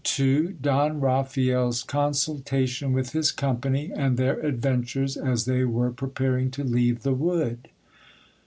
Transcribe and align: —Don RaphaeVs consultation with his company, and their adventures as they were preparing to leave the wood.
—Don 0.03 0.99
RaphaeVs 0.99 1.85
consultation 1.85 2.91
with 2.91 3.11
his 3.11 3.31
company, 3.31 3.91
and 3.95 4.17
their 4.17 4.39
adventures 4.39 5.15
as 5.15 5.45
they 5.45 5.63
were 5.63 5.91
preparing 5.91 6.49
to 6.49 6.63
leave 6.63 7.03
the 7.03 7.13
wood. 7.13 7.67